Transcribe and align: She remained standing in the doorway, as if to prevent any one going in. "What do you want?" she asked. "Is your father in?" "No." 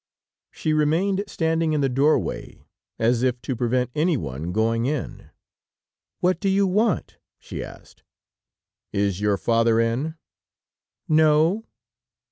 She 0.49 0.73
remained 0.73 1.23
standing 1.27 1.73
in 1.73 1.81
the 1.81 1.87
doorway, 1.87 2.65
as 2.97 3.21
if 3.21 3.39
to 3.43 3.55
prevent 3.55 3.91
any 3.93 4.17
one 4.17 4.51
going 4.51 4.87
in. 4.87 5.29
"What 6.21 6.39
do 6.39 6.49
you 6.49 6.65
want?" 6.65 7.19
she 7.37 7.63
asked. 7.63 8.01
"Is 8.91 9.21
your 9.21 9.37
father 9.37 9.79
in?" 9.79 10.15
"No." 11.07 11.67